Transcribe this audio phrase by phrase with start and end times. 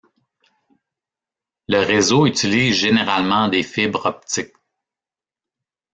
[1.67, 4.51] Le réseau utilise généralement des fibres optiques.